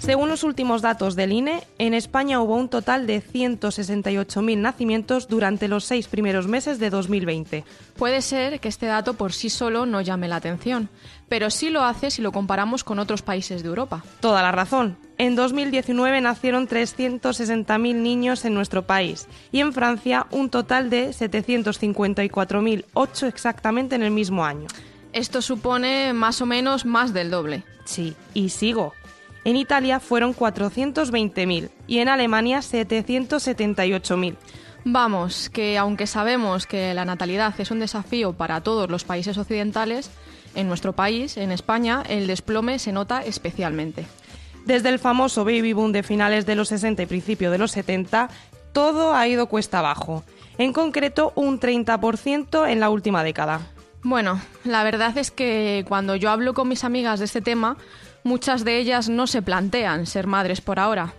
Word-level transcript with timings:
Según 0.00 0.28
los 0.30 0.44
últimos 0.44 0.80
datos 0.80 1.14
del 1.14 1.30
INE, 1.30 1.62
en 1.78 1.92
España 1.92 2.40
hubo 2.40 2.56
un 2.56 2.70
total 2.70 3.06
de 3.06 3.22
168.000 3.22 4.56
nacimientos 4.56 5.28
durante 5.28 5.68
los 5.68 5.84
seis 5.84 6.08
primeros 6.08 6.48
meses 6.48 6.78
de 6.78 6.88
2020. 6.88 7.66
Puede 7.98 8.22
ser 8.22 8.60
que 8.60 8.68
este 8.68 8.86
dato 8.86 9.12
por 9.14 9.34
sí 9.34 9.50
solo 9.50 9.84
no 9.84 10.00
llame 10.00 10.26
la 10.26 10.36
atención, 10.36 10.88
pero 11.28 11.50
sí 11.50 11.68
lo 11.68 11.84
hace 11.84 12.10
si 12.10 12.22
lo 12.22 12.32
comparamos 12.32 12.82
con 12.82 12.98
otros 12.98 13.20
países 13.20 13.62
de 13.62 13.68
Europa. 13.68 14.02
Toda 14.20 14.40
la 14.40 14.52
razón. 14.52 14.96
En 15.18 15.36
2019 15.36 16.22
nacieron 16.22 16.66
360.000 16.66 17.94
niños 17.94 18.46
en 18.46 18.54
nuestro 18.54 18.86
país 18.86 19.28
y 19.52 19.60
en 19.60 19.74
Francia 19.74 20.26
un 20.30 20.48
total 20.48 20.88
de 20.88 21.10
754.008 21.10 23.26
exactamente 23.26 23.96
en 23.96 24.02
el 24.02 24.12
mismo 24.12 24.46
año. 24.46 24.66
Esto 25.12 25.42
supone 25.42 26.14
más 26.14 26.40
o 26.40 26.46
menos 26.46 26.86
más 26.86 27.12
del 27.12 27.30
doble. 27.30 27.64
Sí, 27.84 28.16
y 28.32 28.48
sigo. 28.48 28.94
En 29.44 29.56
Italia 29.56 30.00
fueron 30.00 30.34
420.000 30.34 31.70
y 31.86 31.98
en 31.98 32.08
Alemania 32.08 32.58
778.000. 32.58 34.36
Vamos, 34.84 35.50
que 35.50 35.78
aunque 35.78 36.06
sabemos 36.06 36.66
que 36.66 36.94
la 36.94 37.04
natalidad 37.04 37.54
es 37.58 37.70
un 37.70 37.80
desafío 37.80 38.32
para 38.32 38.62
todos 38.62 38.90
los 38.90 39.04
países 39.04 39.36
occidentales, 39.38 40.10
en 40.54 40.68
nuestro 40.68 40.92
país, 40.94 41.36
en 41.36 41.52
España, 41.52 42.02
el 42.08 42.26
desplome 42.26 42.78
se 42.78 42.92
nota 42.92 43.22
especialmente. 43.22 44.06
Desde 44.64 44.88
el 44.88 44.98
famoso 44.98 45.44
baby 45.44 45.72
boom 45.72 45.92
de 45.92 46.02
finales 46.02 46.44
de 46.44 46.54
los 46.54 46.68
60 46.68 47.02
y 47.02 47.06
principio 47.06 47.50
de 47.50 47.58
los 47.58 47.70
70, 47.72 48.30
todo 48.72 49.14
ha 49.14 49.26
ido 49.26 49.46
cuesta 49.46 49.78
abajo. 49.78 50.22
En 50.58 50.72
concreto, 50.72 51.32
un 51.34 51.60
30% 51.60 52.68
en 52.68 52.80
la 52.80 52.90
última 52.90 53.22
década. 53.24 53.60
Bueno, 54.02 54.40
la 54.64 54.82
verdad 54.82 55.16
es 55.18 55.30
que 55.30 55.84
cuando 55.88 56.16
yo 56.16 56.30
hablo 56.30 56.54
con 56.54 56.68
mis 56.68 56.84
amigas 56.84 57.18
de 57.18 57.26
este 57.26 57.42
tema, 57.42 57.76
muchas 58.24 58.64
de 58.64 58.78
ellas 58.78 59.08
no 59.08 59.26
se 59.26 59.42
plantean 59.42 60.06
ser 60.06 60.26
madres 60.26 60.60
por 60.60 60.78
ahora. 60.78 61.14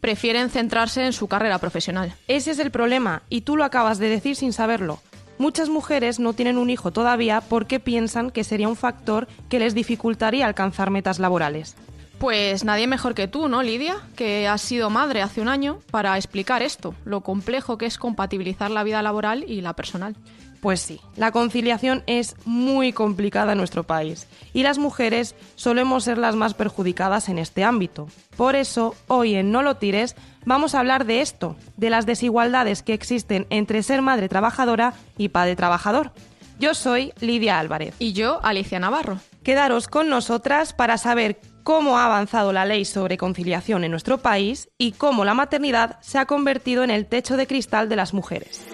Prefieren 0.00 0.50
centrarse 0.50 1.04
en 1.04 1.12
su 1.12 1.28
carrera 1.28 1.58
profesional. 1.58 2.14
Ese 2.28 2.50
es 2.50 2.58
el 2.58 2.70
problema, 2.70 3.22
y 3.28 3.42
tú 3.42 3.56
lo 3.56 3.64
acabas 3.64 3.98
de 3.98 4.08
decir 4.08 4.36
sin 4.36 4.52
saberlo. 4.52 5.00
Muchas 5.38 5.68
mujeres 5.68 6.20
no 6.20 6.32
tienen 6.32 6.58
un 6.58 6.70
hijo 6.70 6.92
todavía 6.92 7.40
porque 7.40 7.80
piensan 7.80 8.30
que 8.30 8.44
sería 8.44 8.68
un 8.68 8.76
factor 8.76 9.26
que 9.48 9.58
les 9.58 9.74
dificultaría 9.74 10.46
alcanzar 10.46 10.90
metas 10.90 11.18
laborales. 11.18 11.74
Pues 12.18 12.64
nadie 12.64 12.86
mejor 12.86 13.14
que 13.14 13.28
tú, 13.28 13.48
¿no, 13.48 13.62
Lidia? 13.62 13.96
Que 14.16 14.48
has 14.48 14.62
sido 14.62 14.90
madre 14.90 15.22
hace 15.22 15.40
un 15.40 15.48
año 15.48 15.80
para 15.90 16.16
explicar 16.16 16.62
esto, 16.62 16.94
lo 17.04 17.22
complejo 17.22 17.76
que 17.78 17.86
es 17.86 17.98
compatibilizar 17.98 18.70
la 18.70 18.84
vida 18.84 19.02
laboral 19.02 19.44
y 19.46 19.60
la 19.60 19.74
personal. 19.74 20.16
Pues 20.64 20.80
sí, 20.80 20.98
la 21.16 21.30
conciliación 21.30 22.02
es 22.06 22.36
muy 22.46 22.94
complicada 22.94 23.52
en 23.52 23.58
nuestro 23.58 23.82
país 23.82 24.28
y 24.54 24.62
las 24.62 24.78
mujeres 24.78 25.34
solemos 25.56 26.04
ser 26.04 26.16
las 26.16 26.36
más 26.36 26.54
perjudicadas 26.54 27.28
en 27.28 27.38
este 27.38 27.64
ámbito. 27.64 28.08
Por 28.34 28.56
eso, 28.56 28.94
hoy 29.06 29.34
en 29.34 29.52
No 29.52 29.62
lo 29.62 29.76
tires 29.76 30.16
vamos 30.46 30.74
a 30.74 30.80
hablar 30.80 31.04
de 31.04 31.20
esto, 31.20 31.56
de 31.76 31.90
las 31.90 32.06
desigualdades 32.06 32.82
que 32.82 32.94
existen 32.94 33.46
entre 33.50 33.82
ser 33.82 34.00
madre 34.00 34.30
trabajadora 34.30 34.94
y 35.18 35.28
padre 35.28 35.54
trabajador. 35.54 36.12
Yo 36.58 36.72
soy 36.72 37.12
Lidia 37.20 37.58
Álvarez. 37.58 37.94
Y 37.98 38.14
yo, 38.14 38.40
Alicia 38.42 38.78
Navarro. 38.78 39.18
Quedaros 39.42 39.88
con 39.88 40.08
nosotras 40.08 40.72
para 40.72 40.96
saber 40.96 41.38
cómo 41.64 41.98
ha 41.98 42.04
avanzado 42.04 42.52
la 42.52 42.66
ley 42.66 42.84
sobre 42.84 43.16
conciliación 43.16 43.82
en 43.84 43.90
nuestro 43.90 44.18
país 44.18 44.68
y 44.78 44.92
cómo 44.92 45.24
la 45.24 45.34
maternidad 45.34 45.98
se 46.02 46.18
ha 46.18 46.26
convertido 46.26 46.84
en 46.84 46.90
el 46.90 47.06
techo 47.06 47.36
de 47.36 47.46
cristal 47.46 47.88
de 47.88 47.96
las 47.96 48.14
mujeres. 48.14 48.64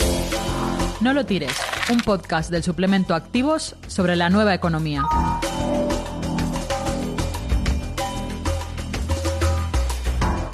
No 1.00 1.14
lo 1.14 1.24
tires, 1.24 1.56
un 1.90 2.00
podcast 2.00 2.50
del 2.50 2.62
suplemento 2.62 3.14
Activos 3.14 3.76
sobre 3.86 4.16
la 4.16 4.28
nueva 4.28 4.52
economía. 4.54 5.04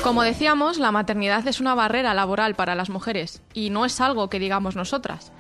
Como 0.02 0.22
decíamos, 0.22 0.78
la 0.78 0.92
maternidad 0.92 1.44
es 1.48 1.58
una 1.58 1.74
barrera 1.74 2.14
laboral 2.14 2.54
para 2.54 2.76
las 2.76 2.90
mujeres 2.90 3.42
y 3.54 3.70
no 3.70 3.84
es 3.84 4.00
algo 4.00 4.30
que 4.30 4.38
digamos 4.38 4.76
nosotras. 4.76 5.32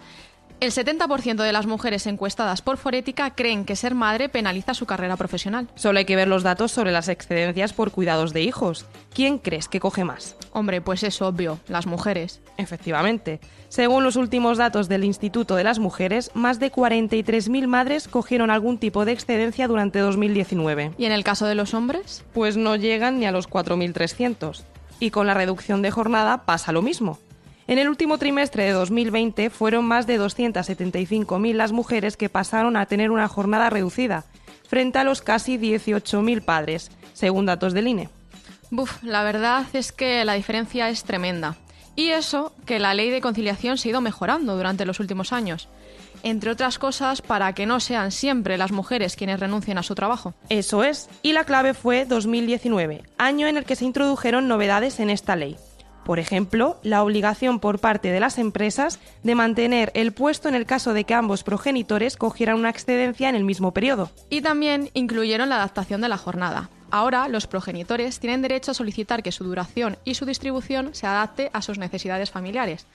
El 0.58 0.72
70% 0.72 1.42
de 1.42 1.52
las 1.52 1.66
mujeres 1.66 2.06
encuestadas 2.06 2.62
por 2.62 2.78
Forética 2.78 3.34
creen 3.34 3.66
que 3.66 3.76
ser 3.76 3.94
madre 3.94 4.30
penaliza 4.30 4.72
su 4.72 4.86
carrera 4.86 5.18
profesional. 5.18 5.68
Solo 5.74 5.98
hay 5.98 6.06
que 6.06 6.16
ver 6.16 6.28
los 6.28 6.42
datos 6.42 6.72
sobre 6.72 6.92
las 6.92 7.08
excedencias 7.08 7.74
por 7.74 7.90
cuidados 7.90 8.32
de 8.32 8.40
hijos. 8.40 8.86
¿Quién 9.12 9.36
crees 9.36 9.68
que 9.68 9.80
coge 9.80 10.04
más? 10.04 10.34
Hombre, 10.52 10.80
pues 10.80 11.02
es 11.02 11.20
obvio, 11.20 11.60
las 11.68 11.86
mujeres. 11.86 12.40
Efectivamente. 12.56 13.38
Según 13.68 14.02
los 14.02 14.16
últimos 14.16 14.56
datos 14.56 14.88
del 14.88 15.04
Instituto 15.04 15.56
de 15.56 15.64
las 15.64 15.78
Mujeres, 15.78 16.30
más 16.32 16.58
de 16.58 16.72
43.000 16.72 17.66
madres 17.66 18.08
cogieron 18.08 18.50
algún 18.50 18.78
tipo 18.78 19.04
de 19.04 19.12
excedencia 19.12 19.68
durante 19.68 19.98
2019. 19.98 20.92
¿Y 20.96 21.04
en 21.04 21.12
el 21.12 21.22
caso 21.22 21.44
de 21.44 21.54
los 21.54 21.74
hombres? 21.74 22.24
Pues 22.32 22.56
no 22.56 22.76
llegan 22.76 23.20
ni 23.20 23.26
a 23.26 23.32
los 23.32 23.46
4.300. 23.46 24.62
Y 25.00 25.10
con 25.10 25.26
la 25.26 25.34
reducción 25.34 25.82
de 25.82 25.90
jornada 25.90 26.46
pasa 26.46 26.72
lo 26.72 26.80
mismo. 26.80 27.18
En 27.68 27.78
el 27.78 27.88
último 27.88 28.16
trimestre 28.16 28.64
de 28.64 28.70
2020 28.70 29.50
fueron 29.50 29.84
más 29.86 30.06
de 30.06 30.20
275.000 30.20 31.52
las 31.54 31.72
mujeres 31.72 32.16
que 32.16 32.28
pasaron 32.28 32.76
a 32.76 32.86
tener 32.86 33.10
una 33.10 33.26
jornada 33.26 33.70
reducida, 33.70 34.24
frente 34.68 35.00
a 35.00 35.04
los 35.04 35.20
casi 35.20 35.58
18.000 35.58 36.42
padres, 36.42 36.92
según 37.12 37.46
datos 37.46 37.72
del 37.72 37.88
INE. 37.88 38.08
Buf, 38.70 39.02
la 39.02 39.24
verdad 39.24 39.64
es 39.72 39.90
que 39.90 40.24
la 40.24 40.34
diferencia 40.34 40.88
es 40.90 41.02
tremenda. 41.02 41.56
Y 41.96 42.10
eso 42.10 42.52
que 42.66 42.78
la 42.78 42.94
ley 42.94 43.10
de 43.10 43.20
conciliación 43.20 43.78
se 43.78 43.88
ha 43.88 43.90
ido 43.90 44.00
mejorando 44.00 44.56
durante 44.56 44.84
los 44.84 45.00
últimos 45.00 45.32
años. 45.32 45.68
Entre 46.22 46.50
otras 46.50 46.78
cosas, 46.78 47.20
para 47.22 47.52
que 47.54 47.66
no 47.66 47.80
sean 47.80 48.12
siempre 48.12 48.58
las 48.58 48.70
mujeres 48.70 49.16
quienes 49.16 49.40
renuncien 49.40 49.78
a 49.78 49.82
su 49.82 49.94
trabajo. 49.94 50.34
Eso 50.50 50.84
es. 50.84 51.08
Y 51.22 51.32
la 51.32 51.44
clave 51.44 51.74
fue 51.74 52.04
2019, 52.04 53.02
año 53.18 53.46
en 53.48 53.56
el 53.56 53.64
que 53.64 53.76
se 53.76 53.86
introdujeron 53.86 54.46
novedades 54.46 55.00
en 55.00 55.10
esta 55.10 55.36
ley. 55.36 55.56
Por 56.06 56.20
ejemplo, 56.20 56.78
la 56.84 57.02
obligación 57.02 57.58
por 57.58 57.80
parte 57.80 58.12
de 58.12 58.20
las 58.20 58.38
empresas 58.38 59.00
de 59.24 59.34
mantener 59.34 59.90
el 59.92 60.12
puesto 60.12 60.48
en 60.48 60.54
el 60.54 60.64
caso 60.64 60.92
de 60.92 61.02
que 61.02 61.14
ambos 61.14 61.42
progenitores 61.42 62.16
cogieran 62.16 62.60
una 62.60 62.70
excedencia 62.70 63.28
en 63.28 63.34
el 63.34 63.42
mismo 63.42 63.74
periodo. 63.74 64.12
Y 64.30 64.40
también 64.40 64.88
incluyeron 64.94 65.48
la 65.48 65.56
adaptación 65.56 66.00
de 66.00 66.08
la 66.08 66.16
jornada. 66.16 66.70
Ahora 66.92 67.26
los 67.26 67.48
progenitores 67.48 68.20
tienen 68.20 68.40
derecho 68.40 68.70
a 68.70 68.74
solicitar 68.74 69.24
que 69.24 69.32
su 69.32 69.42
duración 69.42 69.98
y 70.04 70.14
su 70.14 70.26
distribución 70.26 70.94
se 70.94 71.08
adapte 71.08 71.50
a 71.52 71.60
sus 71.60 71.76
necesidades 71.76 72.30
familiares. 72.30 72.86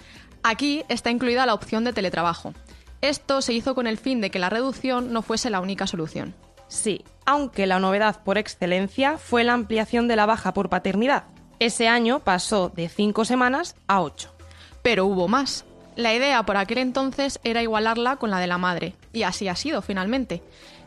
Aquí 0.42 0.86
está 0.88 1.12
incluida 1.12 1.46
la 1.46 1.54
opción 1.54 1.84
de 1.84 1.92
teletrabajo. 1.92 2.54
Esto 3.02 3.42
se 3.42 3.52
hizo 3.52 3.76
con 3.76 3.88
el 3.88 3.98
fin 3.98 4.22
de 4.22 4.32
que 4.32 4.40
la 4.40 4.50
reducción 4.50 5.12
no 5.12 5.22
fuese 5.22 5.50
la 5.50 5.60
única 5.60 5.86
solución. 5.86 6.34
Sí, 6.70 7.04
aunque 7.26 7.68
la 7.68 7.82
novedad 7.82 8.24
por 8.24 8.38
excelencia 8.38 9.18
fue 9.18 9.44
la 9.44 9.52
ampliación 9.52 10.08
de 10.08 10.16
la 10.16 10.26
baja 10.26 10.54
por 10.54 10.70
paternidad, 10.70 11.26
ese 11.62 11.88
año 11.88 12.22
pasó 12.22 12.72
de 12.76 12.90
cinco 12.90 13.24
semanas 13.24 13.76
a 13.88 14.02
ocho. 14.02 14.34
Pero 14.82 15.06
hubo 15.06 15.28
más. 15.28 15.64
La 15.96 16.12
idea 16.12 16.44
por 16.44 16.58
aquel 16.58 16.80
entonces 16.80 17.40
era 17.44 17.62
igualarla 17.62 18.16
con 18.16 18.32
la 18.32 18.40
de 18.40 18.48
la 18.48 18.58
madre, 18.58 18.96
y 19.14 19.22
así 19.22 19.48
ha 19.48 19.56
sido 19.56 19.84
finalmente. 19.84 20.42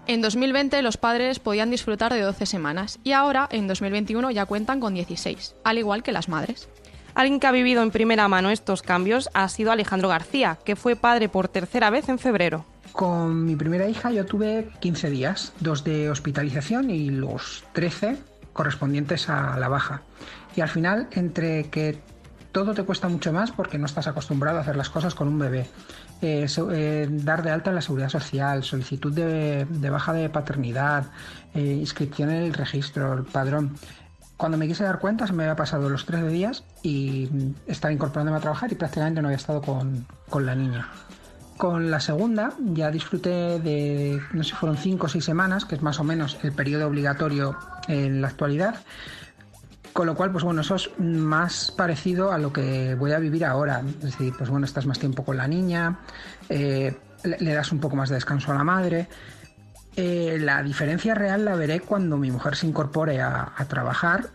En 0.09 0.21
2020 0.21 0.83
los 0.83 0.97
padres 0.97 1.39
podían 1.39 1.71
disfrutar 1.71 2.13
de 2.13 2.23
12 2.23 2.47
semanas 2.47 2.99
y 3.05 3.13
ahora 3.13 3.49
en 3.53 3.69
2021 3.69 4.33
ya 4.33 4.47
cuentan 4.47 4.81
con 4.81 4.95
16, 4.95 5.55
al 5.63 5.79
igual 5.79 6.03
que 6.03 6.11
las 6.11 6.29
madres. 6.29 6.69
Alguien 7.15 7.39
que 7.39 7.47
ha 7.47 7.53
vivido 7.53 7.81
en 7.85 7.93
primera 7.93 8.27
mano 8.27 8.51
estos 8.51 8.83
cambios 8.83 9.31
ha 9.33 9.49
sido 9.49 9.71
Alejandro 9.71 10.09
García, 10.09 10.59
que 10.65 10.75
fue 10.75 10.97
padre 10.97 11.29
por 11.29 11.47
tercera 11.47 11.89
vez 11.91 12.09
en 12.09 12.19
febrero. 12.19 12.65
Con 12.91 13.45
mi 13.45 13.55
primera 13.55 13.89
hija 13.89 14.11
yo 14.11 14.27
tuve 14.27 14.71
15 14.81 15.11
días, 15.11 15.53
dos 15.61 15.85
de 15.85 16.11
hospitalización 16.11 16.91
y 16.91 17.11
los 17.11 17.65
13 17.75 18.19
correspondientes 18.55 19.29
a 19.29 19.59
la 19.59 19.69
baja. 19.69 20.01
Y 20.57 20.63
al 20.63 20.71
final, 20.71 21.09
entre 21.11 21.65
que 21.65 22.01
todo 22.53 22.73
te 22.73 22.85
cuesta 22.85 23.09
mucho 23.09 23.33
más 23.33 23.51
porque 23.51 23.79
no 23.79 23.85
estás 23.85 24.07
acostumbrado 24.07 24.59
a 24.59 24.61
hacer 24.63 24.77
las 24.77 24.89
cosas 24.89 25.15
con 25.15 25.29
un 25.29 25.39
bebé, 25.39 25.67
eh, 26.23 26.47
eh, 26.73 27.09
dar 27.11 27.43
de 27.43 27.51
alta 27.51 27.71
en 27.71 27.77
la 27.77 27.83
seguridad 27.83 28.09
social, 28.09 28.63
solicitud 28.63 29.13
de, 29.13 29.67
baja 29.91 30.13
de 30.13 30.31
paternidad, 30.31 31.07
eh, 31.53 31.61
inscripción 31.61 32.31
en 32.31 32.45
el 32.45 32.55
registro, 32.55 33.13
el 33.13 33.25
padrón. 33.25 33.77
Cuando 34.37 34.57
me 34.57 34.69
quise 34.69 34.85
dar 34.85 35.01
cuenta 35.01 35.27
se 35.27 35.33
me 35.33 35.43
había 35.43 35.57
pasado 35.57 35.91
los 35.91 36.07
13 36.07 36.29
días 36.29 36.65
y 36.83 37.29
estaba 37.67 37.93
incorporándome 37.93 38.39
a 38.39 38.41
trabajar 38.41 38.71
y 38.73 38.77
prácticamente 38.77 39.21
no 39.21 39.29
había 39.29 39.37
estado 39.37 39.61
con, 39.61 40.07
con 40.31 40.47
la 40.47 40.55
niña. 40.55 40.89
Con 41.57 41.91
la 41.91 42.01
segunda 42.01 42.53
ya 42.59 42.91
disfruté 42.91 43.61
de, 43.61 44.21
no 44.33 44.43
sé, 44.43 44.55
fueron 44.57 44.77
5 44.77 45.07
o 45.07 45.09
6 45.09 45.25
semanas, 45.25 45.65
que 45.65 45.77
es 45.77 45.83
más 45.83 46.01
o 46.01 46.05
menos 46.05 46.39
el 46.43 46.53
periodo 46.53 46.89
obligatorio 46.89 47.57
en 47.87 48.21
la 48.21 48.29
actualidad. 48.29 48.77
Con 49.93 50.07
lo 50.07 50.17
cual, 50.17 50.33
pues 50.33 50.43
bueno, 50.43 50.63
eso 50.63 50.75
es 50.75 50.91
más 50.99 51.71
parecido 51.71 52.33
a 52.33 52.39
lo 52.39 52.53
que 52.53 52.97
voy 52.97 53.13
a 53.13 53.21
vivir 53.21 53.45
ahora. 53.45 53.83
Es 53.99 54.01
decir, 54.01 54.35
pues 54.37 54.51
bueno, 54.51 54.67
estás 54.67 54.87
más 54.87 54.99
tiempo 54.99 55.25
con 55.25 55.37
la 55.37 55.47
niña, 55.47 56.01
eh, 56.49 56.97
le, 57.23 57.55
das 57.55 57.71
un 57.71 57.79
poco 57.79 57.95
más 57.95 58.09
de 58.09 58.17
descanso 58.17 58.51
a 58.51 58.57
la 58.57 58.65
madre. 58.65 59.07
Eh, 59.95 60.39
la 60.41 60.61
diferencia 60.65 61.15
real 61.15 61.45
la 61.45 61.55
veré 61.55 61.79
cuando 61.79 62.17
mi 62.17 62.33
mujer 62.33 62.57
se 62.57 62.67
incorpore 62.67 63.23
a, 63.23 63.53
trabajar 63.69 64.31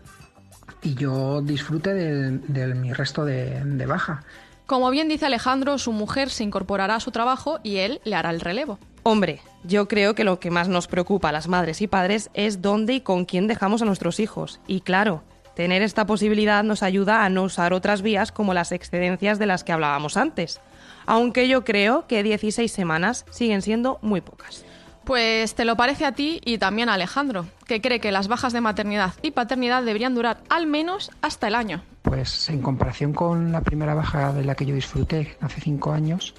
y 0.80 0.94
yo 0.94 1.42
disfrute 1.42 1.92
de, 1.92 2.74
mi 2.74 2.94
resto 2.94 3.26
de, 3.26 3.62
de 3.62 3.84
baja. 3.84 4.22
Como 4.70 4.88
bien 4.90 5.08
dice 5.08 5.26
Alejandro, 5.26 5.78
su 5.78 5.90
mujer 5.90 6.30
se 6.30 6.44
incorporará 6.44 6.94
a 6.94 7.00
su 7.00 7.10
trabajo 7.10 7.58
y 7.64 7.78
él 7.78 8.00
le 8.04 8.14
hará 8.14 8.30
el 8.30 8.40
relevo. 8.40 8.78
Hombre, 9.02 9.40
yo 9.64 9.88
creo 9.88 10.14
que 10.14 10.22
lo 10.22 10.38
que 10.38 10.52
más 10.52 10.68
nos 10.68 10.86
preocupa 10.86 11.30
a 11.30 11.32
las 11.32 11.48
madres 11.48 11.82
y 11.82 11.88
padres 11.88 12.30
es 12.34 12.62
dónde 12.62 12.92
y 12.92 13.00
con 13.00 13.24
quién 13.24 13.48
dejamos 13.48 13.82
a 13.82 13.84
nuestros 13.84 14.20
hijos. 14.20 14.60
Y 14.68 14.82
claro, 14.82 15.24
Tener 15.56 15.82
esta 15.82 16.06
posibilidad 16.06 16.62
nos 16.62 16.82
ayuda 16.84 17.24
a 17.24 17.28
no 17.28 17.42
usar 17.42 17.74
otras 17.74 18.00
vías 18.00 18.30
como 18.30 18.54
las 18.54 18.70
excedencias 18.70 19.38
de 19.38 19.46
las 19.46 19.64
que 19.64 19.72
hablábamos 19.72 20.16
antes, 20.16 20.60
aunque 21.04 21.48
yo 21.48 21.64
creo 21.64 22.06
que 22.06 22.22
16 22.22 22.70
semanas 22.70 23.26
siguen 23.30 23.60
siendo 23.60 23.98
muy 24.00 24.20
pocas. 24.20 24.64
Pues 25.04 25.54
te 25.54 25.64
lo 25.64 25.76
parece 25.76 26.04
a 26.04 26.12
ti 26.12 26.40
y 26.44 26.58
también 26.58 26.88
a 26.88 26.94
Alejandro, 26.94 27.46
que 27.66 27.80
cree 27.80 28.00
que 28.00 28.12
las 28.12 28.28
bajas 28.28 28.52
de 28.52 28.60
maternidad 28.60 29.14
y 29.22 29.32
paternidad 29.32 29.82
deberían 29.82 30.14
durar 30.14 30.42
al 30.48 30.66
menos 30.66 31.10
hasta 31.22 31.48
el 31.48 31.54
año. 31.54 31.82
Pues 32.02 32.48
en 32.48 32.62
comparación 32.62 33.12
con 33.12 33.52
la 33.52 33.62
primera 33.62 33.94
baja 33.94 34.32
de 34.32 34.44
la 34.44 34.54
que 34.54 34.66
yo 34.66 34.74
disfruté 34.74 35.36
hace 35.40 35.60
cinco 35.60 35.92
años, 35.92 36.34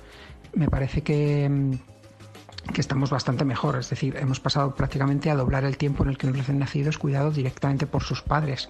me 0.54 0.68
parece 0.68 1.02
que, 1.02 1.50
mm, 1.50 2.72
que 2.74 2.81
estamos 2.81 3.10
bastante 3.10 3.46
mejor. 3.46 3.78
Es 3.78 3.90
decir, 3.90 4.16
hemos 4.18 4.40
pasado 4.40 4.75
prácticamente 4.75 5.30
a 5.30 5.36
doblar 5.36 5.63
el 5.63 5.78
tiempo 5.78 6.04
en 6.04 6.10
el 6.10 6.18
que 6.18 6.28
los 6.28 6.38
recién 6.38 6.60
nacidos 6.60 6.98
cuidados 6.98 7.36
directamente 7.36 7.88
por 7.88 8.04
sus 8.04 8.22
padres. 8.22 8.69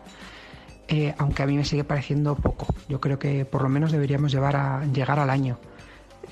Eh, 0.88 1.14
aunque 1.18 1.44
a 1.44 1.46
mí 1.46 1.56
me 1.56 1.64
sigue 1.64 1.84
pareciendo 1.84 2.36
poco. 2.36 2.68
Yo 2.90 3.00
creo 3.00 3.18
que 3.18 3.46
por 3.46 3.62
lo 3.62 3.70
menos 3.70 3.92
deberíamos 3.92 4.32
llevar 4.32 4.56
a, 4.56 4.86
llegar 4.86 5.20
al 5.20 5.30
año. 5.30 5.58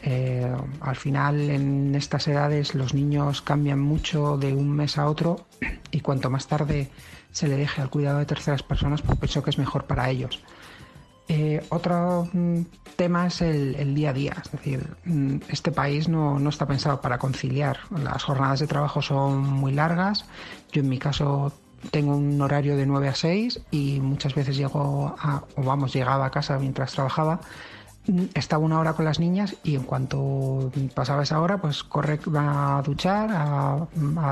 Eh, 0.04 0.50
al 0.81 0.96
final 0.96 1.50
en 1.50 1.94
estas 1.96 2.28
edades 2.28 2.74
los 2.74 2.94
niños 2.94 3.42
cambian 3.42 3.80
mucho 3.80 4.38
de 4.38 4.54
un 4.54 4.72
mes 4.72 4.98
a 4.98 5.07
otro 5.07 5.46
y 5.92 6.00
cuanto 6.00 6.30
más 6.30 6.48
tarde 6.48 6.90
se 7.31 7.48
le 7.48 7.57
deje 7.57 7.81
al 7.81 7.90
cuidado 7.90 8.19
de 8.19 8.25
terceras 8.25 8.63
personas, 8.63 9.01
pues 9.01 9.19
pienso 9.19 9.44
que 9.44 9.50
es 9.50 9.57
mejor 9.57 9.86
para 9.86 10.10
ellos. 10.10 10.42
Eh, 11.28 11.63
otro 11.69 12.28
mm, 12.34 12.62
tema 12.96 13.28
es 13.28 13.42
el, 13.42 13.94
día 13.94 14.10
a 14.10 14.13
día, 14.13 14.36
es 14.44 14.51
decir, 14.51 14.96
mm, 15.06 15.36
este 15.50 15.72
país 15.72 16.07
no, 16.07 16.40
no, 16.40 16.50
está 16.50 16.66
pensado 16.66 17.01
para 17.01 17.19
conciliar. 17.19 17.78
Las 18.04 18.24
jornadas 18.24 18.62
de 18.62 18.68
trabajo 18.68 19.01
son 19.04 19.44
muy 19.44 19.72
largas. 19.72 20.25
Yo 20.72 20.81
en 20.81 20.90
mi 20.90 20.98
caso 20.98 21.54
tengo 21.92 22.16
un 22.16 22.42
horario 22.42 22.75
de 22.75 22.86
9 22.86 23.10
a 23.10 23.16
6 23.16 23.62
y 23.72 24.00
muchas 24.00 24.36
veces 24.36 24.57
llego 24.57 25.16
vamos, 25.57 25.94
llegaba 25.94 26.25
a 26.25 26.31
casa 26.31 26.57
mientras 26.60 26.94
trabajaba 26.94 27.40
estaba 28.34 28.64
una 28.64 28.80
hora 28.80 28.94
con 28.94 29.06
las 29.06 29.20
niñas 29.20 29.56
y 29.64 29.76
en 29.76 29.84
cuanto 29.84 30.72
pasaba 30.94 31.24
esa 31.24 31.40
hora, 31.42 31.60
pues 31.60 31.84
corre 31.84 32.20
a 32.36 32.82
duchar, 32.86 33.30
a, 33.32 33.88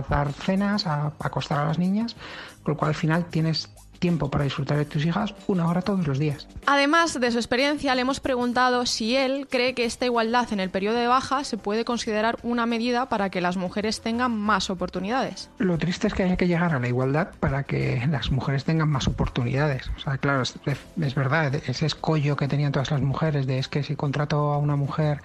dar 0.09 0.33
cenas, 0.33 0.87
a, 0.87 1.03
a, 1.03 1.13
acostar 1.19 1.59
a 1.59 1.65
las 1.65 1.79
niñas, 1.79 2.15
con 2.63 2.73
lo 2.73 2.77
cual 2.77 2.89
al 2.89 2.95
final 2.95 3.25
tienes 3.25 3.69
tiempo 3.99 4.29
para 4.29 4.43
disfrutar 4.43 4.77
de 4.77 4.85
tus 4.85 5.05
hijas 5.05 5.33
una 5.47 5.67
hora 5.67 5.81
todos 5.81 6.07
los 6.07 6.19
días. 6.19 6.47
Además 6.65 7.19
de 7.19 7.31
su 7.31 7.37
experiencia, 7.37 7.95
le 7.95 8.01
hemos 8.01 8.19
preguntado 8.19 8.85
si 8.85 9.15
él 9.15 9.47
cree 9.49 9.73
que 9.73 9.85
esta 9.85 10.05
igualdad 10.05 10.51
en 10.51 10.59
el 10.59 10.69
periodo 10.69 10.97
de 10.97 11.07
baja 11.07 11.43
se 11.43 11.57
puede 11.57 11.85
considerar 11.85 12.37
una 12.43 12.65
medida 12.65 13.09
para 13.09 13.29
que 13.29 13.41
las 13.41 13.57
mujeres 13.57 14.01
tengan 14.01 14.37
más 14.37 14.69
oportunidades. 14.69 15.49
Lo 15.57 15.77
triste 15.77 16.07
es 16.07 16.13
que 16.13 16.23
haya 16.23 16.37
que 16.37 16.47
llegar 16.47 16.73
a 16.73 16.79
la 16.79 16.87
igualdad 16.87 17.29
para 17.39 17.63
que 17.63 18.05
las 18.09 18.31
mujeres 18.31 18.63
tengan 18.63 18.89
más 18.89 19.07
oportunidades. 19.07 19.89
O 19.97 19.99
sea, 19.99 20.17
claro, 20.17 20.41
es, 20.41 20.55
es 20.65 21.15
verdad, 21.15 21.55
ese 21.55 21.85
escollo 21.85 22.35
que 22.35 22.47
tenían 22.47 22.71
todas 22.71 22.91
las 22.91 23.01
mujeres 23.01 23.47
de 23.47 23.59
es 23.59 23.67
que 23.67 23.83
si 23.83 23.95
contrato 23.95 24.53
a 24.53 24.57
una 24.57 24.75
mujer 24.75 25.21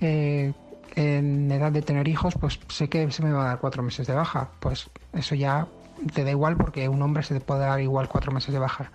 eh, 0.00 0.52
en 0.94 1.50
edad 1.50 1.72
de 1.72 1.82
tener 1.82 2.08
hijos, 2.08 2.34
pues 2.38 2.58
sé 2.68 2.88
que 2.88 3.10
se 3.10 3.22
me 3.22 3.32
va 3.32 3.44
a 3.44 3.48
dar 3.48 3.58
cuatro 3.58 3.82
meses 3.82 4.06
de 4.06 4.14
baja. 4.14 4.50
Pues 4.60 4.90
eso 5.12 5.34
ya 5.34 5.66
te 6.14 6.24
da 6.24 6.30
igual 6.30 6.56
porque 6.56 6.88
un 6.88 7.02
hombre 7.02 7.22
se 7.22 7.34
te 7.34 7.40
puede 7.40 7.60
dar 7.60 7.80
igual 7.80 8.08
cuatro 8.08 8.32
meses 8.32 8.52
de 8.52 8.58
baja. 8.58 8.90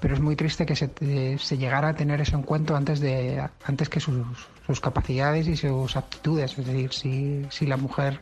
Pero 0.00 0.14
es 0.14 0.20
muy 0.20 0.36
triste 0.36 0.64
que 0.64 0.76
se, 0.76 1.56
llegara 1.56 1.88
a 1.88 1.94
tener 1.94 2.20
eso 2.20 2.36
en 2.36 2.42
cuenta 2.42 2.76
antes, 2.76 3.00
de, 3.00 3.44
antes 3.64 3.88
que 3.88 3.98
sus, 3.98 4.16
sus, 4.64 4.80
capacidades 4.80 5.48
y 5.48 5.56
sus 5.56 5.96
aptitudes. 5.96 6.56
Es 6.56 6.66
decir, 6.66 6.92
si, 6.92 7.46
si 7.50 7.66
la 7.66 7.76
mujer 7.76 8.20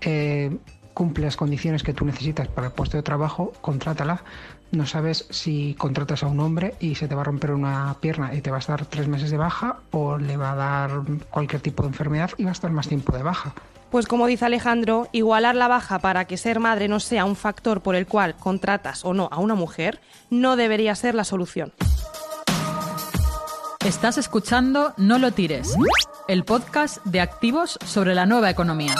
eh, 0.00 0.56
cumple 0.94 1.26
las 1.26 1.36
condiciones 1.36 1.84
que 1.84 1.94
tú 1.94 2.04
necesitas 2.04 2.48
para 2.48 2.66
el 2.66 2.72
puesto 2.72 2.96
de 2.96 3.04
trabajo, 3.04 3.52
contrátala. 3.60 4.24
No 4.72 4.84
sabes 4.84 5.26
si 5.30 5.74
contratas 5.78 6.24
a 6.24 6.26
un 6.26 6.40
hombre 6.40 6.74
y 6.80 6.96
se 6.96 7.06
te 7.06 7.14
va 7.14 7.20
a 7.20 7.24
romper 7.24 7.52
una 7.52 7.96
pierna 8.00 8.34
y 8.34 8.40
te 8.40 8.50
va 8.50 8.56
a 8.56 8.58
estar 8.58 8.84
tres 8.84 9.06
meses 9.06 9.30
de 9.30 9.36
baja 9.36 9.78
o 9.92 10.18
le 10.18 10.36
va 10.36 10.52
a 10.52 10.56
dar 10.56 10.90
cualquier 11.30 11.62
tipo 11.62 11.84
de 11.84 11.90
enfermedad 11.90 12.30
y 12.36 12.42
va 12.42 12.50
a 12.50 12.52
estar 12.52 12.72
más 12.72 12.88
tiempo 12.88 13.16
de 13.16 13.22
baja. 13.22 13.54
Pues 13.90 14.06
como 14.06 14.26
dice 14.26 14.44
Alejandro, 14.44 15.08
igualar 15.12 15.54
la 15.54 15.66
baja 15.66 15.98
para 15.98 16.26
que 16.26 16.36
ser 16.36 16.60
madre 16.60 16.88
no 16.88 17.00
sea 17.00 17.24
un 17.24 17.36
factor 17.36 17.80
por 17.80 17.94
el 17.94 18.06
cual 18.06 18.36
contratas 18.36 19.02
o 19.04 19.14
no 19.14 19.28
a 19.32 19.38
una 19.38 19.54
mujer 19.54 20.00
no 20.28 20.56
debería 20.56 20.94
ser 20.94 21.14
la 21.14 21.24
solución. 21.24 21.72
Estás 23.86 24.18
escuchando 24.18 24.92
No 24.98 25.18
lo 25.18 25.32
tires, 25.32 25.74
el 26.26 26.44
podcast 26.44 27.02
de 27.06 27.22
activos 27.22 27.78
sobre 27.86 28.14
la 28.14 28.26
nueva 28.26 28.50
economía. 28.50 28.94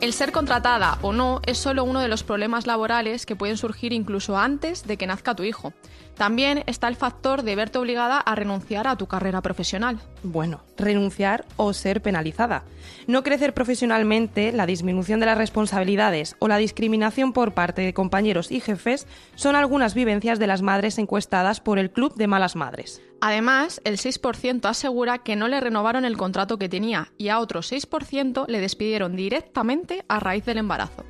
El 0.00 0.12
ser 0.12 0.32
contratada 0.32 0.98
o 1.02 1.12
no 1.12 1.40
es 1.46 1.58
solo 1.58 1.84
uno 1.84 2.00
de 2.00 2.08
los 2.08 2.24
problemas 2.24 2.66
laborales 2.66 3.26
que 3.26 3.36
pueden 3.36 3.56
surgir 3.56 3.92
incluso 3.92 4.38
antes 4.38 4.86
de 4.86 4.96
que 4.96 5.06
nazca 5.06 5.34
tu 5.34 5.44
hijo. 5.44 5.72
También 6.16 6.62
está 6.66 6.88
el 6.88 6.96
factor 6.96 7.42
de 7.42 7.56
verte 7.56 7.78
obligada 7.78 8.18
a 8.18 8.34
renunciar 8.34 8.86
a 8.86 8.96
tu 8.96 9.06
carrera 9.06 9.42
profesional. 9.42 9.98
Bueno, 10.22 10.60
renunciar 10.76 11.44
o 11.56 11.72
ser 11.72 12.02
penalizada. 12.02 12.64
No 13.06 13.22
crecer 13.22 13.52
profesionalmente, 13.52 14.52
la 14.52 14.66
disminución 14.66 15.20
de 15.20 15.26
las 15.26 15.38
responsabilidades 15.38 16.36
o 16.38 16.48
la 16.48 16.56
discriminación 16.56 17.32
por 17.32 17.52
parte 17.52 17.82
de 17.82 17.94
compañeros 17.94 18.52
y 18.52 18.60
jefes 18.60 19.06
son 19.34 19.56
algunas 19.56 19.94
vivencias 19.94 20.38
de 20.38 20.46
las 20.46 20.62
madres 20.62 20.98
encuestadas 20.98 21.60
por 21.60 21.78
el 21.78 21.90
Club 21.90 22.14
de 22.14 22.28
Malas 22.28 22.56
Madres. 22.56 23.02
Además, 23.20 23.80
el 23.84 23.96
6% 23.96 24.66
asegura 24.66 25.18
que 25.18 25.34
no 25.34 25.48
le 25.48 25.60
renovaron 25.60 26.04
el 26.04 26.16
contrato 26.16 26.58
que 26.58 26.68
tenía 26.68 27.12
y 27.16 27.28
a 27.28 27.40
otro 27.40 27.60
6% 27.60 28.46
le 28.46 28.60
despidieron 28.60 29.16
directamente 29.16 30.04
a 30.08 30.20
raíz 30.20 30.44
del 30.44 30.58
embarazo. 30.58 31.04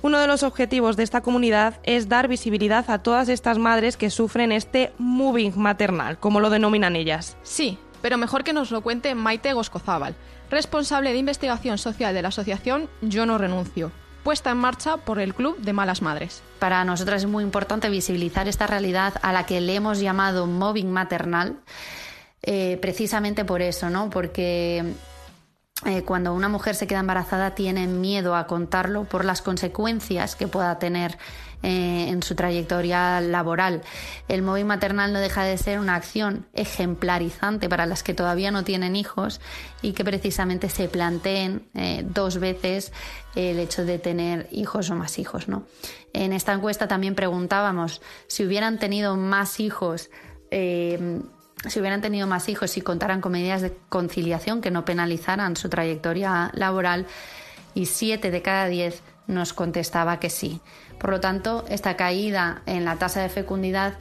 Uno 0.00 0.18
de 0.20 0.26
los 0.26 0.42
objetivos 0.42 0.96
de 0.96 1.02
esta 1.02 1.22
comunidad 1.22 1.80
es 1.82 2.08
dar 2.08 2.28
visibilidad 2.28 2.88
a 2.90 3.02
todas 3.02 3.28
estas 3.28 3.58
madres 3.58 3.96
que 3.96 4.10
sufren 4.10 4.52
este 4.52 4.92
moving 4.98 5.52
maternal, 5.56 6.18
como 6.18 6.40
lo 6.40 6.50
denominan 6.50 6.96
ellas. 6.96 7.36
Sí, 7.42 7.78
pero 8.00 8.16
mejor 8.16 8.44
que 8.44 8.52
nos 8.52 8.70
lo 8.70 8.80
cuente 8.80 9.14
Maite 9.14 9.52
Goscozábal, 9.52 10.14
responsable 10.50 11.12
de 11.12 11.18
investigación 11.18 11.78
social 11.78 12.14
de 12.14 12.22
la 12.22 12.28
asociación 12.28 12.88
Yo 13.02 13.26
no 13.26 13.38
renuncio 13.38 13.90
puesta 14.28 14.50
en 14.50 14.58
marcha 14.58 14.98
por 14.98 15.20
el 15.20 15.34
Club 15.34 15.56
de 15.58 15.72
Malas 15.72 16.02
Madres. 16.02 16.42
Para 16.58 16.84
nosotras 16.84 17.22
es 17.22 17.28
muy 17.28 17.42
importante 17.42 17.88
visibilizar 17.88 18.46
esta 18.46 18.66
realidad 18.66 19.14
a 19.22 19.32
la 19.32 19.46
que 19.46 19.58
le 19.62 19.74
hemos 19.74 20.00
llamado 20.00 20.46
mobbing 20.46 20.90
maternal, 20.90 21.56
eh, 22.42 22.78
precisamente 22.82 23.46
por 23.46 23.62
eso, 23.62 23.88
¿no? 23.88 24.10
Porque 24.10 24.84
eh, 25.86 26.02
cuando 26.02 26.34
una 26.34 26.48
mujer 26.48 26.74
se 26.74 26.88
queda 26.88 27.00
embarazada 27.00 27.54
tiene 27.54 27.86
miedo 27.86 28.34
a 28.34 28.48
contarlo 28.48 29.04
por 29.04 29.24
las 29.24 29.42
consecuencias 29.42 30.34
que 30.34 30.48
pueda 30.48 30.76
tener 30.80 31.16
eh, 31.62 32.06
en 32.08 32.20
su 32.24 32.34
trayectoria 32.34 33.20
laboral. 33.20 33.82
El 34.26 34.42
móvil 34.42 34.64
maternal 34.64 35.12
no 35.12 35.20
deja 35.20 35.44
de 35.44 35.56
ser 35.56 35.78
una 35.78 35.94
acción 35.94 36.46
ejemplarizante 36.52 37.68
para 37.68 37.86
las 37.86 38.02
que 38.02 38.12
todavía 38.12 38.50
no 38.50 38.64
tienen 38.64 38.96
hijos 38.96 39.40
y 39.80 39.92
que 39.92 40.04
precisamente 40.04 40.68
se 40.68 40.88
planteen 40.88 41.68
eh, 41.74 42.04
dos 42.04 42.38
veces 42.38 42.92
el 43.36 43.60
hecho 43.60 43.84
de 43.84 44.00
tener 44.00 44.48
hijos 44.50 44.90
o 44.90 44.96
más 44.96 45.18
hijos. 45.20 45.46
¿no? 45.46 45.62
En 46.12 46.32
esta 46.32 46.52
encuesta 46.52 46.88
también 46.88 47.14
preguntábamos 47.14 48.02
si 48.26 48.44
hubieran 48.44 48.78
tenido 48.78 49.16
más 49.16 49.60
hijos. 49.60 50.10
Si 51.66 51.80
hubieran 51.80 52.00
tenido 52.00 52.26
más 52.26 52.48
hijos 52.48 52.76
y 52.76 52.80
contaran 52.80 53.20
con 53.20 53.32
medidas 53.32 53.62
de 53.62 53.76
conciliación 53.88 54.60
que 54.60 54.70
no 54.70 54.84
penalizaran 54.84 55.56
su 55.56 55.68
trayectoria 55.68 56.50
laboral, 56.54 57.06
y 57.74 57.86
siete 57.86 58.30
de 58.30 58.42
cada 58.42 58.66
diez 58.66 59.02
nos 59.26 59.52
contestaba 59.52 60.20
que 60.20 60.30
sí. 60.30 60.60
Por 60.98 61.10
lo 61.10 61.20
tanto, 61.20 61.64
esta 61.68 61.96
caída 61.96 62.62
en 62.66 62.84
la 62.84 62.96
tasa 62.96 63.20
de 63.20 63.28
fecundidad 63.28 63.94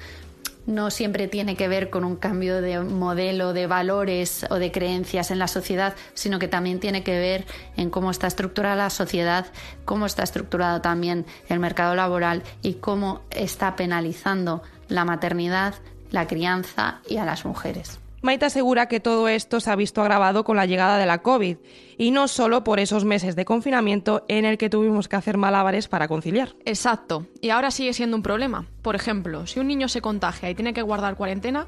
no 0.66 0.92
siempre 0.92 1.28
tiene 1.28 1.56
que 1.56 1.68
ver 1.68 1.90
con 1.90 2.04
un 2.04 2.18
cambio 2.18 2.62
de 2.62 2.80
modelo 2.82 3.54
de 3.54 3.68
valores 3.68 4.46
o 4.50 4.56
de 4.56 4.72
creencias 4.72 5.32
en 5.32 5.40
la 5.40 5.48
sociedad, 5.48 5.96
sino 6.14 6.40
que 6.40 6.50
también 6.50 6.80
tiene 6.80 7.04
que 7.04 7.18
ver 7.18 7.46
en 7.78 7.90
cómo 7.90 8.12
está 8.12 8.28
estructurada 8.28 8.76
la 8.76 8.90
sociedad, 8.90 9.48
cómo 9.86 10.06
está 10.06 10.24
estructurado 10.24 10.82
también 10.82 11.26
el 11.48 11.60
mercado 11.60 11.96
laboral 11.96 12.44
y 12.62 12.76
cómo 12.76 13.22
está 13.32 13.78
penalizando 13.78 14.62
la 14.90 15.06
maternidad, 15.06 15.76
la 16.12 16.28
crianza 16.28 17.02
y 17.10 17.18
a 17.18 17.26
las 17.26 17.46
mujeres. 17.46 18.00
Maite 18.22 18.46
asegura 18.46 18.88
que 18.88 19.00
todo 19.00 19.28
esto 19.28 19.60
se 19.60 19.70
ha 19.70 19.76
visto 19.76 20.02
agravado 20.02 20.44
con 20.44 20.58
la 20.58 20.66
llegada 20.66 20.98
de 20.98 21.06
la 21.06 21.20
COVID 21.20 21.58
y 21.98 22.12
no 22.12 22.28
solo 22.28 22.64
por 22.64 22.80
esos 22.80 23.06
meses 23.06 23.36
de 23.36 23.46
confinamiento 23.46 24.26
en 24.28 24.44
el 24.44 24.58
que 24.58 24.70
tuvimos 24.70 25.08
que 25.08 25.16
hacer 25.16 25.38
malabares 25.38 25.88
para 25.88 26.08
conciliar. 26.08 26.56
Exacto, 26.66 27.28
y 27.42 27.52
ahora 27.52 27.70
sigue 27.70 27.94
siendo 27.94 28.18
un 28.18 28.24
problema. 28.24 28.66
Por 28.82 28.96
ejemplo, 28.96 29.46
si 29.46 29.60
un 29.60 29.68
niño 29.68 29.88
se 29.88 30.02
contagia 30.02 30.50
y 30.50 30.56
tiene 30.56 30.74
que 30.74 30.82
guardar 30.82 31.16
cuarentena, 31.16 31.68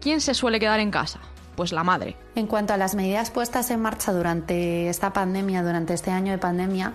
¿quién 0.00 0.20
se 0.20 0.34
suele 0.34 0.60
quedar 0.60 0.78
en 0.78 0.92
casa? 0.92 1.18
Pues 1.56 1.72
la 1.72 1.82
madre. 1.82 2.16
En 2.36 2.46
cuanto 2.46 2.72
a 2.72 2.76
las 2.76 2.94
medidas 2.94 3.32
puestas 3.32 3.70
en 3.72 3.82
marcha 3.82 4.12
durante 4.12 4.88
esta 4.88 5.12
pandemia, 5.12 5.64
durante 5.64 5.94
este 5.94 6.12
año 6.12 6.30
de 6.30 6.38
pandemia, 6.38 6.94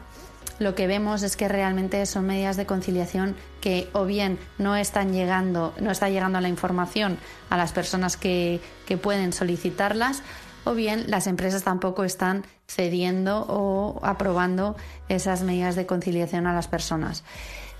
lo 0.59 0.75
que 0.75 0.87
vemos 0.87 1.23
es 1.23 1.35
que 1.35 1.47
realmente 1.47 2.05
son 2.05 2.25
medidas 2.25 2.57
de 2.57 2.65
conciliación 2.65 3.35
que 3.61 3.89
o 3.93 4.05
bien 4.05 4.39
no 4.57 4.75
están 4.75 5.13
llegando, 5.13 5.73
no 5.79 5.91
está 5.91 6.09
llegando 6.09 6.39
la 6.41 6.49
información 6.49 7.17
a 7.49 7.57
las 7.57 7.71
personas 7.71 8.17
que, 8.17 8.61
que 8.85 8.97
pueden 8.97 9.33
solicitarlas, 9.33 10.23
o 10.65 10.73
bien 10.73 11.05
las 11.09 11.27
empresas 11.27 11.63
tampoco 11.63 12.03
están 12.03 12.45
cediendo 12.67 13.45
o 13.49 13.99
aprobando 14.03 14.75
esas 15.09 15.43
medidas 15.43 15.75
de 15.75 15.85
conciliación 15.85 16.47
a 16.47 16.53
las 16.53 16.67
personas. 16.67 17.23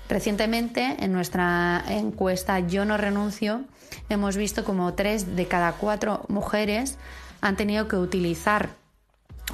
Recientemente, 0.08 0.96
en 0.98 1.12
nuestra 1.12 1.82
encuesta 1.88 2.60
Yo 2.60 2.84
no 2.84 2.98
renuncio, 2.98 3.62
hemos 4.10 4.36
visto 4.36 4.64
como 4.64 4.92
tres 4.94 5.34
de 5.34 5.46
cada 5.46 5.72
cuatro 5.72 6.24
mujeres 6.28 6.98
han 7.40 7.56
tenido 7.56 7.88
que 7.88 7.96
utilizar 7.96 8.70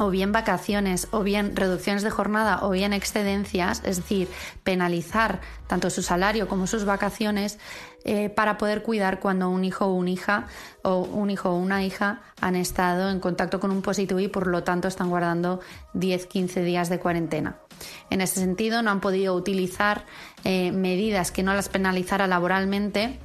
o 0.01 0.11
bien 0.11 0.33
vacaciones, 0.33 1.09
o 1.11 1.23
bien 1.23 1.55
reducciones 1.55 2.03
de 2.03 2.11
jornada, 2.11 2.61
o 2.63 2.71
bien 2.71 2.93
excedencias, 2.93 3.83
es 3.85 3.99
decir, 3.99 4.29
penalizar 4.65 5.41
tanto 5.67 5.91
su 5.91 6.03
salario 6.03 6.49
como 6.49 6.67
sus 6.67 6.85
vacaciones 6.85 7.59
eh, 8.05 8.31
para 8.31 8.57
poder 8.57 8.83
cuidar 8.83 9.21
cuando 9.21 9.51
un 9.51 9.63
hijo 9.63 9.85
o 9.85 9.95
una 9.95 10.11
hija 10.11 10.47
o 10.83 11.01
un 11.01 11.29
hijo 11.29 11.51
o 11.51 11.57
una 11.57 11.85
hija 11.85 12.23
han 12.41 12.57
estado 12.57 13.11
en 13.11 13.21
contacto 13.21 13.61
con 13.61 13.71
un 13.71 13.83
positivo 13.83 14.21
y 14.21 14.29
por 14.29 14.47
lo 14.47 14.65
tanto 14.65 14.89
están 14.89 15.11
guardando 15.11 15.61
10-15 15.93 16.65
días 16.65 16.89
de 16.89 16.99
cuarentena. 16.99 17.59
En 18.09 18.23
ese 18.23 18.41
sentido, 18.41 18.83
no 18.83 18.91
han 18.91 19.01
podido 19.01 19.35
utilizar 19.35 20.07
eh, 20.45 20.73
medidas 20.73 21.31
que 21.31 21.43
no 21.43 21.53
las 21.53 21.69
penalizara 21.69 22.27
laboralmente 22.27 23.19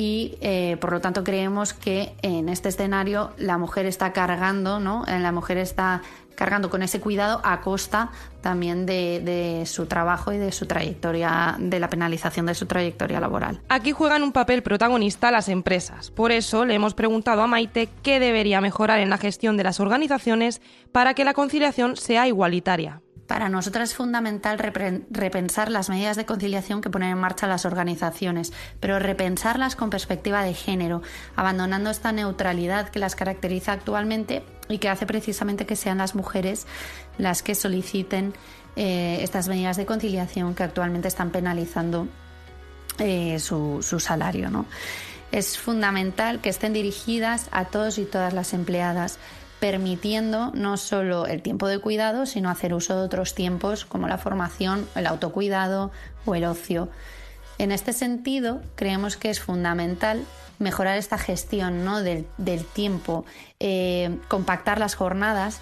y 0.00 0.38
eh, 0.40 0.78
por 0.80 0.92
lo 0.92 1.02
tanto 1.02 1.22
creemos 1.22 1.74
que 1.74 2.14
en 2.22 2.48
este 2.48 2.70
escenario 2.70 3.32
la 3.36 3.58
mujer 3.58 3.84
está 3.84 4.14
cargando, 4.14 4.80
¿no? 4.80 5.04
Eh, 5.06 5.18
la 5.18 5.30
mujer 5.30 5.58
está 5.58 6.00
cargando 6.34 6.70
con 6.70 6.82
ese 6.82 7.00
cuidado 7.00 7.42
a 7.44 7.60
costa 7.60 8.10
también 8.40 8.86
de, 8.86 9.20
de, 9.20 9.66
su 9.66 9.84
trabajo 9.84 10.32
y 10.32 10.38
de 10.38 10.52
su 10.52 10.64
trayectoria, 10.64 11.56
de 11.58 11.78
la 11.78 11.90
penalización 11.90 12.46
de 12.46 12.54
su 12.54 12.64
trayectoria 12.64 13.20
laboral. 13.20 13.60
Aquí 13.68 13.92
juegan 13.92 14.22
un 14.22 14.32
papel 14.32 14.62
protagonista 14.62 15.30
las 15.30 15.50
empresas. 15.50 16.10
Por 16.10 16.32
eso 16.32 16.64
le 16.64 16.72
hemos 16.72 16.94
preguntado 16.94 17.42
a 17.42 17.46
Maite 17.46 17.90
qué 18.02 18.20
debería 18.20 18.62
mejorar 18.62 19.00
en 19.00 19.10
la 19.10 19.18
gestión 19.18 19.58
de 19.58 19.64
las 19.64 19.80
organizaciones 19.80 20.62
para 20.92 21.12
que 21.12 21.26
la 21.26 21.34
conciliación 21.34 21.96
sea 21.96 22.26
igualitaria. 22.26 23.02
Para 23.30 23.48
nosotras 23.48 23.90
es 23.90 23.96
fundamental 23.96 24.58
repensar 24.58 25.70
las 25.70 25.88
medidas 25.88 26.16
de 26.16 26.26
conciliación 26.26 26.80
que 26.80 26.90
ponen 26.90 27.10
en 27.10 27.18
marcha 27.18 27.46
las 27.46 27.64
organizaciones, 27.64 28.52
pero 28.80 28.98
repensarlas 28.98 29.76
con 29.76 29.88
perspectiva 29.88 30.42
de 30.42 30.52
género, 30.52 31.00
abandonando 31.36 31.90
esta 31.90 32.10
neutralidad 32.10 32.88
que 32.88 32.98
las 32.98 33.14
caracteriza 33.14 33.70
actualmente 33.70 34.42
y 34.68 34.78
que 34.78 34.88
hace 34.88 35.06
precisamente 35.06 35.64
que 35.64 35.76
sean 35.76 35.98
las 35.98 36.16
mujeres 36.16 36.66
las 37.18 37.44
que 37.44 37.54
soliciten 37.54 38.34
eh, 38.74 39.18
estas 39.22 39.46
medidas 39.46 39.76
de 39.76 39.86
conciliación 39.86 40.56
que 40.56 40.64
actualmente 40.64 41.06
están 41.06 41.30
penalizando 41.30 42.08
eh, 42.98 43.38
su, 43.38 43.78
su, 43.80 44.00
salario. 44.00 44.50
¿no? 44.50 44.66
Es 45.30 45.56
fundamental 45.56 46.40
que 46.40 46.48
estén 46.48 46.72
dirigidas 46.72 47.46
a 47.52 47.66
todos 47.66 47.98
y 47.98 48.06
todas 48.06 48.32
las 48.32 48.54
empleadas 48.54 49.20
permitiendo 49.60 50.50
no 50.54 50.76
solo 50.76 51.26
el 51.26 51.42
tiempo 51.42 51.68
de 51.68 51.78
cuidado, 51.78 52.26
sino 52.26 52.50
hacer 52.50 52.74
uso 52.74 52.96
de 52.96 53.04
otros 53.04 53.34
tiempos 53.34 53.84
como 53.84 54.08
la 54.08 54.18
formación, 54.18 54.88
el 54.94 55.06
autocuidado 55.06 55.92
o 56.24 56.34
el 56.34 56.44
ocio. 56.44 56.88
En 57.58 57.72
este 57.72 57.92
sentido, 57.92 58.62
creemos 58.74 59.16
que 59.16 59.28
es 59.28 59.40
fundamental 59.40 60.24
mejorar 60.58 60.96
esta 60.96 61.18
gestión 61.18 61.84
¿no? 61.84 62.02
del, 62.02 62.26
tiempo, 62.72 63.24
eh, 63.60 64.18
compactar 64.28 64.78
las 64.78 64.94
jornadas 64.94 65.60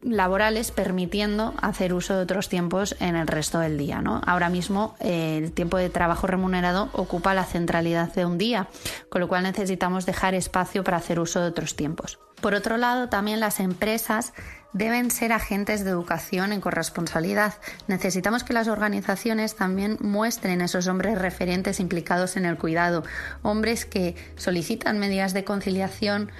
laborales 0.00 0.70
permitiendo 0.70 1.54
hacer 1.60 1.94
uso 1.94 2.14
de 2.14 2.22
otros 2.22 2.48
tiempos 2.48 2.94
en 3.00 3.16
el 3.16 3.26
resto 3.26 3.58
del 3.58 3.76
día. 3.76 4.02
¿no? 4.02 4.20
Ahora 4.24 4.48
mismo 4.48 4.94
eh, 5.00 5.38
el 5.42 5.52
tiempo 5.52 5.78
de 5.78 5.90
trabajo 5.90 6.28
remunerado 6.28 6.90
ocupa 6.92 7.34
la 7.34 7.44
centralidad 7.44 8.12
de 8.14 8.24
un 8.24 8.38
día, 8.38 8.68
con 9.08 9.20
lo 9.20 9.28
cual 9.28 9.42
necesitamos 9.42 10.06
dejar 10.06 10.34
espacio 10.34 10.84
para 10.84 10.98
hacer 10.98 11.18
uso 11.18 11.40
de 11.40 11.48
otros 11.48 11.74
tiempos. 11.74 12.18
Por 12.40 12.54
otro 12.54 12.76
lado, 12.76 13.08
también 13.08 13.40
las 13.40 13.60
empresas 13.60 14.32
deben 14.72 15.10
ser 15.10 15.32
agentes 15.32 15.84
de 15.84 15.90
educación 15.90 16.52
en 16.52 16.60
corresponsabilidad. 16.60 17.54
Necesitamos 17.88 18.44
que 18.44 18.52
las 18.52 18.68
organizaciones 18.68 19.56
también 19.56 19.96
muestren 20.00 20.60
esos 20.60 20.86
hombres 20.86 21.18
referentes 21.18 21.80
implicados 21.80 22.36
en 22.36 22.44
el 22.44 22.58
cuidado, 22.58 23.02
hombres 23.42 23.86
que 23.86 24.14
solicitan 24.36 24.98
medidas 24.98 25.32
de 25.32 25.44
conciliación 25.44 26.30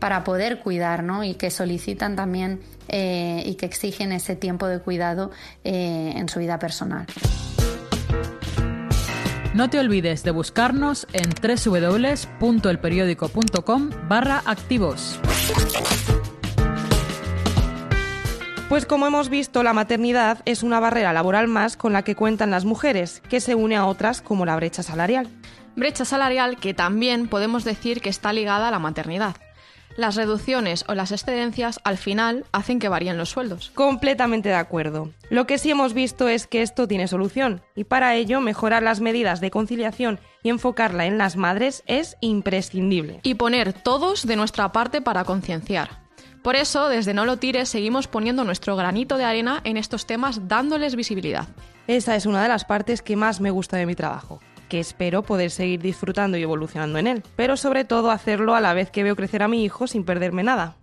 para 0.00 0.24
poder 0.24 0.58
cuidar, 0.60 1.04
¿no? 1.04 1.24
Y 1.24 1.34
que 1.34 1.50
solicitan 1.50 2.16
también 2.16 2.60
eh, 2.88 3.42
y 3.46 3.54
que 3.54 3.64
exigen 3.66 4.12
ese 4.12 4.36
tiempo 4.36 4.66
de 4.66 4.80
cuidado 4.80 5.30
eh, 5.64 6.12
en 6.16 6.28
su 6.28 6.40
vida 6.40 6.58
personal. 6.58 7.06
No 9.54 9.70
te 9.70 9.78
olvides 9.78 10.22
de 10.22 10.32
buscarnos 10.32 11.06
en 11.14 11.30
www.elperiódico.com 11.30 13.90
barra 14.06 14.42
activos. 14.44 15.18
Pues 18.68 18.84
como 18.84 19.06
hemos 19.06 19.28
visto, 19.28 19.62
la 19.62 19.72
maternidad 19.72 20.40
es 20.44 20.62
una 20.62 20.80
barrera 20.80 21.12
laboral 21.12 21.48
más 21.48 21.76
con 21.76 21.92
la 21.92 22.02
que 22.02 22.16
cuentan 22.16 22.50
las 22.50 22.64
mujeres, 22.64 23.22
que 23.28 23.40
se 23.40 23.54
une 23.54 23.76
a 23.76 23.86
otras 23.86 24.20
como 24.20 24.44
la 24.44 24.56
brecha 24.56 24.82
salarial. 24.82 25.28
Brecha 25.76 26.04
salarial 26.04 26.56
que 26.56 26.74
también 26.74 27.28
podemos 27.28 27.64
decir 27.64 28.00
que 28.00 28.10
está 28.10 28.32
ligada 28.32 28.68
a 28.68 28.70
la 28.70 28.78
maternidad 28.78 29.36
las 29.96 30.14
reducciones 30.14 30.84
o 30.88 30.94
las 30.94 31.12
excedencias 31.12 31.80
al 31.84 31.96
final 31.96 32.44
hacen 32.52 32.78
que 32.78 32.88
varíen 32.88 33.16
los 33.16 33.30
sueldos. 33.30 33.70
Completamente 33.74 34.48
de 34.48 34.54
acuerdo. 34.54 35.10
Lo 35.30 35.46
que 35.46 35.58
sí 35.58 35.70
hemos 35.70 35.94
visto 35.94 36.28
es 36.28 36.46
que 36.46 36.62
esto 36.62 36.86
tiene 36.86 37.08
solución 37.08 37.62
y 37.74 37.84
para 37.84 38.14
ello 38.14 38.40
mejorar 38.40 38.82
las 38.82 39.00
medidas 39.00 39.40
de 39.40 39.50
conciliación 39.50 40.20
y 40.42 40.50
enfocarla 40.50 41.06
en 41.06 41.18
las 41.18 41.36
madres 41.36 41.82
es 41.86 42.16
imprescindible. 42.20 43.20
Y 43.22 43.34
poner 43.34 43.72
todos 43.72 44.26
de 44.26 44.36
nuestra 44.36 44.72
parte 44.72 45.00
para 45.00 45.24
concienciar. 45.24 46.04
Por 46.42 46.54
eso, 46.54 46.88
desde 46.88 47.12
No 47.12 47.24
lo 47.24 47.38
tires, 47.38 47.68
seguimos 47.68 48.06
poniendo 48.06 48.44
nuestro 48.44 48.76
granito 48.76 49.16
de 49.16 49.24
arena 49.24 49.60
en 49.64 49.76
estos 49.76 50.06
temas 50.06 50.46
dándoles 50.46 50.94
visibilidad. 50.94 51.48
Esa 51.88 52.14
es 52.14 52.26
una 52.26 52.42
de 52.42 52.48
las 52.48 52.64
partes 52.64 53.02
que 53.02 53.16
más 53.16 53.40
me 53.40 53.50
gusta 53.50 53.76
de 53.76 53.86
mi 53.86 53.96
trabajo 53.96 54.40
que 54.68 54.80
espero 54.80 55.22
poder 55.22 55.50
seguir 55.50 55.80
disfrutando 55.80 56.36
y 56.36 56.42
evolucionando 56.42 56.98
en 56.98 57.06
él, 57.06 57.22
pero 57.36 57.56
sobre 57.56 57.84
todo 57.84 58.10
hacerlo 58.10 58.54
a 58.54 58.60
la 58.60 58.74
vez 58.74 58.90
que 58.90 59.02
veo 59.02 59.16
crecer 59.16 59.42
a 59.42 59.48
mi 59.48 59.64
hijo 59.64 59.86
sin 59.86 60.04
perderme 60.04 60.42
nada. 60.42 60.76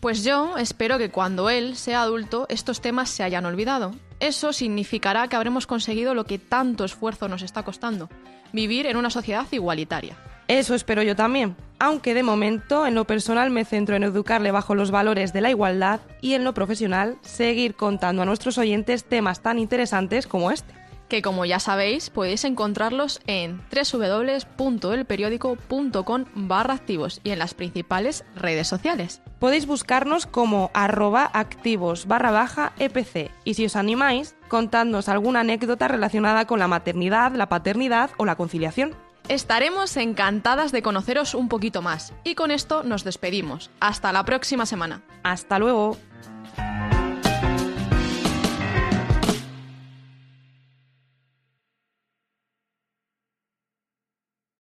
Pues 0.00 0.22
yo 0.22 0.58
espero 0.58 0.98
que 0.98 1.10
cuando 1.10 1.48
él 1.48 1.76
sea 1.76 2.02
adulto 2.02 2.46
estos 2.50 2.80
temas 2.82 3.08
se 3.08 3.22
hayan 3.22 3.46
olvidado. 3.46 3.92
Eso 4.20 4.52
significará 4.52 5.28
que 5.28 5.36
habremos 5.36 5.66
conseguido 5.66 6.14
lo 6.14 6.24
que 6.24 6.38
tanto 6.38 6.84
esfuerzo 6.84 7.28
nos 7.28 7.42
está 7.42 7.62
costando, 7.62 8.10
vivir 8.52 8.86
en 8.86 8.96
una 8.96 9.10
sociedad 9.10 9.46
igualitaria. 9.50 10.16
Eso 10.46 10.74
espero 10.74 11.02
yo 11.02 11.16
también, 11.16 11.56
aunque 11.78 12.12
de 12.12 12.22
momento 12.22 12.86
en 12.86 12.94
lo 12.94 13.06
personal 13.06 13.48
me 13.50 13.64
centro 13.64 13.96
en 13.96 14.02
educarle 14.02 14.50
bajo 14.50 14.74
los 14.74 14.90
valores 14.90 15.32
de 15.32 15.40
la 15.40 15.48
igualdad 15.48 16.00
y 16.20 16.34
en 16.34 16.44
lo 16.44 16.52
profesional 16.52 17.16
seguir 17.22 17.74
contando 17.74 18.20
a 18.20 18.26
nuestros 18.26 18.58
oyentes 18.58 19.04
temas 19.04 19.40
tan 19.40 19.58
interesantes 19.58 20.26
como 20.26 20.50
este 20.50 20.73
que 21.08 21.22
como 21.22 21.44
ya 21.44 21.60
sabéis 21.60 22.10
podéis 22.10 22.44
encontrarlos 22.44 23.20
en 23.26 23.62
www.elperiódico.com 23.70 26.24
barra 26.34 26.74
activos 26.74 27.20
y 27.24 27.30
en 27.30 27.38
las 27.38 27.54
principales 27.54 28.24
redes 28.36 28.68
sociales. 28.68 29.22
Podéis 29.38 29.66
buscarnos 29.66 30.26
como 30.26 30.70
arroba 30.74 31.30
activos 31.32 32.06
barra 32.06 32.30
baja 32.30 32.72
EPC 32.78 33.30
y 33.44 33.54
si 33.54 33.66
os 33.66 33.76
animáis, 33.76 34.36
contadnos 34.48 35.08
alguna 35.08 35.40
anécdota 35.40 35.88
relacionada 35.88 36.46
con 36.46 36.58
la 36.58 36.68
maternidad, 36.68 37.32
la 37.32 37.48
paternidad 37.48 38.10
o 38.16 38.24
la 38.24 38.36
conciliación. 38.36 38.94
Estaremos 39.28 39.96
encantadas 39.96 40.70
de 40.70 40.82
conoceros 40.82 41.34
un 41.34 41.48
poquito 41.48 41.80
más 41.80 42.12
y 42.24 42.34
con 42.34 42.50
esto 42.50 42.82
nos 42.82 43.04
despedimos. 43.04 43.70
Hasta 43.80 44.12
la 44.12 44.24
próxima 44.24 44.66
semana. 44.66 45.02
Hasta 45.22 45.58
luego. 45.58 45.96